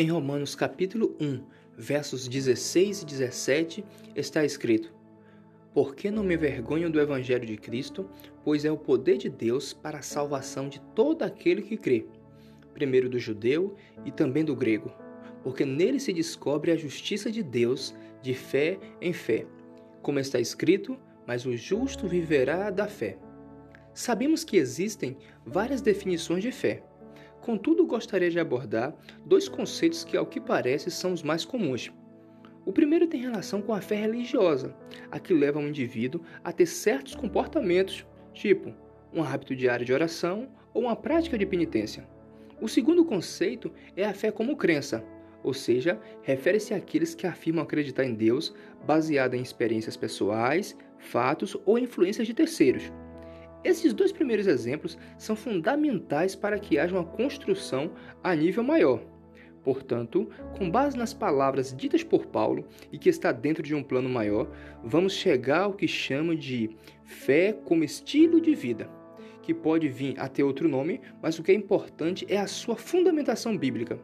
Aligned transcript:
Em 0.00 0.12
Romanos 0.12 0.54
capítulo 0.54 1.16
1, 1.20 1.40
versos 1.76 2.28
16 2.28 3.02
e 3.02 3.04
17, 3.04 3.84
está 4.14 4.44
escrito: 4.44 4.94
Porque 5.74 6.08
não 6.08 6.22
me 6.22 6.36
vergonho 6.36 6.88
do 6.88 7.00
evangelho 7.00 7.44
de 7.44 7.56
Cristo, 7.56 8.08
pois 8.44 8.64
é 8.64 8.70
o 8.70 8.76
poder 8.76 9.18
de 9.18 9.28
Deus 9.28 9.72
para 9.72 9.98
a 9.98 10.02
salvação 10.02 10.68
de 10.68 10.80
todo 10.94 11.24
aquele 11.24 11.62
que 11.62 11.76
crê, 11.76 12.06
primeiro 12.72 13.08
do 13.08 13.18
judeu 13.18 13.74
e 14.04 14.12
também 14.12 14.44
do 14.44 14.54
grego, 14.54 14.92
porque 15.42 15.64
nele 15.64 15.98
se 15.98 16.12
descobre 16.12 16.70
a 16.70 16.76
justiça 16.76 17.28
de 17.28 17.42
Deus 17.42 17.92
de 18.22 18.34
fé 18.34 18.78
em 19.00 19.12
fé, 19.12 19.46
como 20.00 20.20
está 20.20 20.38
escrito: 20.38 20.96
Mas 21.26 21.44
o 21.44 21.56
justo 21.56 22.06
viverá 22.06 22.70
da 22.70 22.86
fé. 22.86 23.18
Sabemos 23.92 24.44
que 24.44 24.58
existem 24.58 25.16
várias 25.44 25.80
definições 25.82 26.44
de 26.44 26.52
fé. 26.52 26.84
Contudo, 27.40 27.86
gostaria 27.86 28.30
de 28.30 28.38
abordar 28.38 28.94
dois 29.24 29.48
conceitos 29.48 30.04
que, 30.04 30.16
ao 30.16 30.26
que 30.26 30.40
parece, 30.40 30.90
são 30.90 31.12
os 31.12 31.22
mais 31.22 31.44
comuns. 31.44 31.90
O 32.66 32.72
primeiro 32.72 33.06
tem 33.06 33.20
relação 33.20 33.62
com 33.62 33.72
a 33.72 33.80
fé 33.80 33.96
religiosa, 33.96 34.74
a 35.10 35.18
que 35.18 35.32
leva 35.32 35.58
um 35.58 35.68
indivíduo 35.68 36.20
a 36.44 36.52
ter 36.52 36.66
certos 36.66 37.14
comportamentos, 37.14 38.06
tipo 38.34 38.74
um 39.12 39.22
hábito 39.22 39.56
diário 39.56 39.86
de 39.86 39.92
oração 39.92 40.48
ou 40.74 40.82
uma 40.82 40.94
prática 40.94 41.38
de 41.38 41.46
penitência. 41.46 42.06
O 42.60 42.68
segundo 42.68 43.04
conceito 43.04 43.72
é 43.96 44.04
a 44.04 44.12
fé 44.12 44.30
como 44.30 44.56
crença, 44.56 45.02
ou 45.42 45.54
seja, 45.54 45.98
refere-se 46.22 46.74
àqueles 46.74 47.14
que 47.14 47.26
afirmam 47.26 47.62
acreditar 47.62 48.04
em 48.04 48.14
Deus 48.14 48.54
baseada 48.86 49.36
em 49.36 49.40
experiências 49.40 49.96
pessoais, 49.96 50.76
fatos 50.98 51.56
ou 51.64 51.78
influências 51.78 52.26
de 52.26 52.34
terceiros. 52.34 52.92
Esses 53.64 53.92
dois 53.92 54.12
primeiros 54.12 54.46
exemplos 54.46 54.96
são 55.16 55.34
fundamentais 55.34 56.34
para 56.36 56.58
que 56.58 56.78
haja 56.78 56.94
uma 56.94 57.04
construção 57.04 57.90
a 58.22 58.34
nível 58.34 58.62
maior. 58.62 59.00
Portanto, 59.64 60.30
com 60.56 60.70
base 60.70 60.96
nas 60.96 61.12
palavras 61.12 61.76
ditas 61.76 62.02
por 62.02 62.26
Paulo 62.26 62.64
e 62.92 62.98
que 62.98 63.08
está 63.08 63.32
dentro 63.32 63.62
de 63.62 63.74
um 63.74 63.82
plano 63.82 64.08
maior, 64.08 64.50
vamos 64.82 65.12
chegar 65.12 65.64
ao 65.64 65.74
que 65.74 65.88
chama 65.88 66.34
de 66.34 66.70
fé 67.04 67.52
como 67.52 67.84
estilo 67.84 68.40
de 68.40 68.54
vida, 68.54 68.88
que 69.42 69.52
pode 69.52 69.88
vir 69.88 70.18
a 70.18 70.28
ter 70.28 70.42
outro 70.42 70.68
nome, 70.68 71.00
mas 71.20 71.38
o 71.38 71.42
que 71.42 71.52
é 71.52 71.54
importante 71.54 72.24
é 72.28 72.38
a 72.38 72.46
sua 72.46 72.76
fundamentação 72.76 73.58
bíblica. 73.58 73.98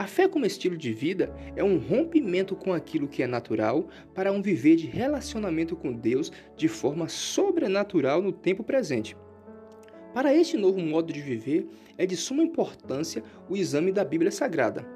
A 0.00 0.06
fé 0.06 0.26
como 0.26 0.46
estilo 0.46 0.78
de 0.78 0.94
vida 0.94 1.30
é 1.54 1.62
um 1.62 1.76
rompimento 1.76 2.56
com 2.56 2.72
aquilo 2.72 3.06
que 3.06 3.22
é 3.22 3.26
natural 3.26 3.86
para 4.14 4.32
um 4.32 4.40
viver 4.40 4.76
de 4.76 4.86
relacionamento 4.86 5.76
com 5.76 5.92
Deus 5.92 6.32
de 6.56 6.68
forma 6.68 7.06
sobrenatural 7.06 8.22
no 8.22 8.32
tempo 8.32 8.64
presente. 8.64 9.14
Para 10.14 10.34
este 10.34 10.56
novo 10.56 10.80
modo 10.80 11.12
de 11.12 11.20
viver, 11.20 11.68
é 11.98 12.06
de 12.06 12.16
suma 12.16 12.42
importância 12.42 13.22
o 13.46 13.54
exame 13.54 13.92
da 13.92 14.02
Bíblia 14.02 14.30
Sagrada. 14.30 14.88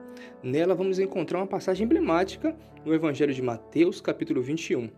Nela 0.43 0.75
vamos 0.75 0.99
encontrar 0.99 1.39
uma 1.41 1.47
passagem 1.47 1.85
emblemática 1.85 2.57
no 2.83 2.95
Evangelho 2.95 3.35
de 3.35 3.43
Mateus, 3.43 4.01
capítulo 4.01 4.41
21, 4.41 4.89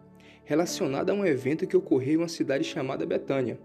relacionada 0.45 1.11
a 1.11 1.17
um 1.17 1.27
evento 1.27 1.67
que 1.67 1.77
ocorreu 1.77 2.13
em 2.13 2.19
uma 2.19 2.29
cidade 2.29 2.63
chamada 2.63 3.05
Betânia, 3.05 3.59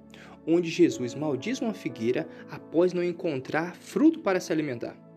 onde 0.47 0.71
Jesus 0.71 1.13
maldiz 1.13 1.61
uma 1.61 1.75
figueira 1.75 2.27
após 2.49 2.93
não 2.93 3.03
encontrar 3.03 3.75
fruto 3.75 4.21
para 4.21 4.39
se 4.39 4.51
alimentar. 4.51 5.10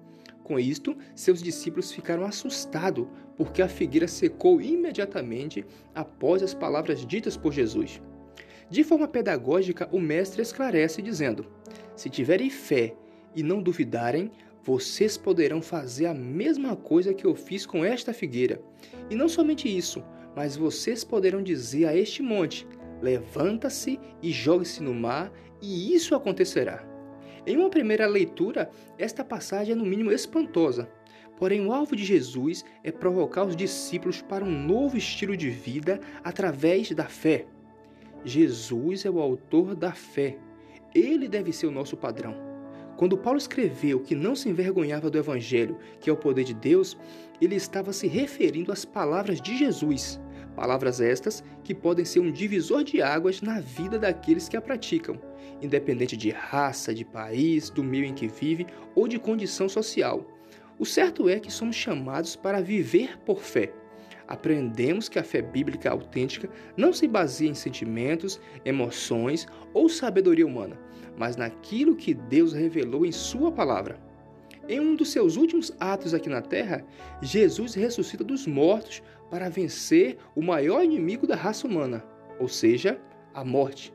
Com 0.45 0.59
isto, 0.59 0.95
seus 1.15 1.43
discípulos 1.43 1.91
ficaram 1.91 2.25
assustados, 2.27 3.07
porque 3.35 3.63
a 3.63 3.69
figueira 3.69 4.07
secou 4.07 4.61
imediatamente 4.61 5.65
após 5.95 6.43
as 6.43 6.53
palavras 6.53 7.05
ditas 7.05 7.35
por 7.35 7.51
Jesus. 7.51 8.01
De 8.69 8.85
forma 8.85 9.09
pedagógica, 9.09 9.89
o 9.91 9.99
mestre 9.99 10.43
esclarece 10.43 11.01
dizendo: 11.01 11.47
Se 11.97 12.11
tiverem 12.11 12.51
fé 12.51 12.95
e 13.35 13.43
não 13.43 13.63
duvidarem, 13.63 14.31
vocês 14.63 15.17
poderão 15.17 15.63
fazer 15.63 16.07
a 16.07 16.15
mesma 16.15 16.77
coisa 16.77 17.15
que 17.15 17.25
eu 17.25 17.35
fiz 17.35 17.65
com 17.65 17.83
esta 17.83 18.13
figueira. 18.13 18.61
E 19.09 19.15
não 19.15 19.29
somente 19.29 19.75
isso, 19.75 20.05
mas 20.37 20.57
vocês 20.57 21.05
poderão 21.05 21.43
dizer 21.43 21.87
a 21.87 21.97
este 21.97 22.23
monte: 22.23 22.67
Levanta-se 23.01 23.99
e 24.23 24.31
jogue-se 24.31 24.83
no 24.83 24.93
mar, 24.93 25.33
e 25.63 25.95
isso 25.95 26.15
acontecerá. 26.15 26.94
Em 27.47 27.57
uma 27.57 27.69
primeira 27.69 28.07
leitura, 28.07 28.71
esta 28.99 29.23
passagem 29.23 29.73
é 29.73 29.77
no 29.77 29.85
mínimo 29.85 30.11
espantosa. 30.11 30.89
Porém, 31.37 31.67
o 31.67 31.73
alvo 31.73 31.95
de 31.95 32.05
Jesus 32.05 32.65
é 32.83 32.91
provocar 32.91 33.45
os 33.45 33.57
discípulos 33.57 34.23
para 34.23 34.45
um 34.45 34.51
novo 34.51 34.97
estilo 34.97 35.37
de 35.37 35.51
vida 35.51 36.01
através 36.23 36.91
da 36.93 37.05
fé. 37.05 37.47
Jesus 38.25 39.05
é 39.05 39.11
o 39.11 39.21
autor 39.21 39.75
da 39.75 39.93
fé. 39.93 40.39
Ele 40.95 41.29
deve 41.29 41.53
ser 41.53 41.67
o 41.67 41.73
nosso 41.73 41.97
padrão. 41.97 42.35
Quando 42.97 43.19
Paulo 43.19 43.39
escreveu 43.39 44.01
que 44.01 44.15
não 44.15 44.37
se 44.37 44.49
envergonhava 44.49 45.11
do 45.11 45.19
Evangelho, 45.19 45.77
que 46.01 46.09
é 46.09 46.13
o 46.13 46.17
poder 46.17 46.45
de 46.45 46.55
Deus, 46.55 46.97
ele 47.41 47.57
estava 47.57 47.93
se 47.93 48.07
referindo 48.07 48.73
às 48.73 48.85
palavras 48.85 49.41
de 49.41 49.59
Jesus. 49.59 50.21
Palavras 50.55 51.01
estas 51.01 51.43
que 51.65 51.75
podem 51.75 52.05
ser 52.05 52.21
um 52.21 52.31
divisor 52.31 52.85
de 52.85 53.03
águas 53.03 53.43
na 53.43 53.61
vida 53.61 53.99
daqueles 53.99 54.49
que 54.49 54.57
a 54.57 54.61
praticam, 54.61 55.21
independente 55.61 56.17
de 56.17 56.31
raça, 56.31 56.95
de 56.95 57.05
país, 57.05 57.71
do 57.71 57.83
meio 57.83 58.05
em 58.05 58.15
que 58.15 58.29
vive 58.29 58.67
ou 58.95 59.09
de 59.09 59.19
condição 59.19 59.69
social. 59.69 60.27
O 60.79 60.85
certo 60.85 61.29
é 61.29 61.41
que 61.41 61.51
somos 61.51 61.77
chamados 61.77 62.37
para 62.37 62.61
viver 62.61 63.19
por 63.25 63.41
fé. 63.41 63.73
Aprendemos 64.27 65.09
que 65.09 65.19
a 65.19 65.25
fé 65.25 65.43
bíblica 65.43 65.91
autêntica 65.91 66.49
não 66.77 66.93
se 66.93 67.07
baseia 67.07 67.51
em 67.51 67.55
sentimentos, 67.55 68.41
emoções 68.65 69.47
ou 69.73 69.89
sabedoria 69.89 70.47
humana, 70.47 70.79
mas 71.17 71.37
naquilo 71.37 71.95
que 71.97 72.15
Deus 72.15 72.53
revelou 72.53 73.05
em 73.05 73.13
Sua 73.13 73.53
palavra. 73.53 73.99
Em 74.69 74.81
um 74.81 74.97
dos 74.97 75.13
seus 75.13 75.37
últimos 75.37 75.75
atos 75.79 76.15
aqui 76.15 76.29
na 76.29 76.41
terra, 76.41 76.85
Jesus 77.21 77.75
ressuscita 77.75 78.25
dos 78.25 78.47
mortos 78.47 79.03
para 79.31 79.51
vencer 79.51 80.17
o 80.35 80.41
maior 80.41 80.83
inimigo 80.83 81.27
da 81.27 81.37
raça 81.37 81.67
humana, 81.67 82.03
ou 82.41 82.49
seja, 82.49 82.99
a 83.35 83.45
morte. 83.45 83.93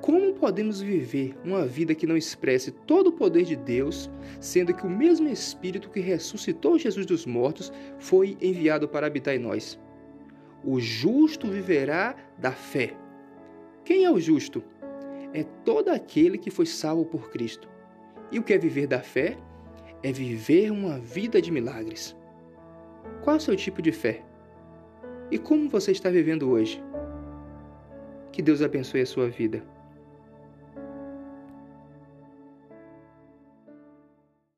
Como 0.00 0.34
podemos 0.34 0.80
viver 0.80 1.36
uma 1.44 1.66
vida 1.66 1.94
que 1.94 2.06
não 2.06 2.16
expresse 2.16 2.70
todo 2.70 3.08
o 3.08 3.12
poder 3.12 3.44
de 3.44 3.56
Deus, 3.56 4.10
sendo 4.40 4.74
que 4.74 4.86
o 4.86 4.90
mesmo 4.90 5.28
Espírito 5.28 5.90
que 5.90 6.00
ressuscitou 6.00 6.78
Jesus 6.78 7.04
dos 7.04 7.26
mortos 7.26 7.72
foi 7.98 8.36
enviado 8.40 8.88
para 8.88 9.06
habitar 9.06 9.34
em 9.34 9.38
nós? 9.38 9.78
O 10.62 10.80
justo 10.80 11.48
viverá 11.48 12.14
da 12.38 12.52
fé. 12.52 12.94
Quem 13.84 14.04
é 14.04 14.10
o 14.10 14.20
justo? 14.20 14.62
É 15.32 15.42
todo 15.64 15.88
aquele 15.88 16.38
que 16.38 16.50
foi 16.50 16.64
salvo 16.64 17.04
por 17.04 17.30
Cristo. 17.30 17.68
E 18.30 18.38
o 18.38 18.42
que 18.42 18.54
é 18.54 18.58
viver 18.58 18.86
da 18.86 19.00
fé? 19.00 19.36
É 20.04 20.12
viver 20.12 20.70
uma 20.70 20.98
vida 20.98 21.40
de 21.40 21.50
milagres. 21.50 22.14
Qual 23.22 23.36
é 23.36 23.38
o 23.38 23.40
seu 23.40 23.56
tipo 23.56 23.80
de 23.80 23.90
fé? 23.90 24.22
E 25.30 25.38
como 25.38 25.70
você 25.70 25.92
está 25.92 26.10
vivendo 26.10 26.50
hoje? 26.50 26.80
Que 28.30 28.42
Deus 28.42 28.60
abençoe 28.60 29.00
a 29.00 29.06
sua 29.06 29.30
vida. 29.30 29.62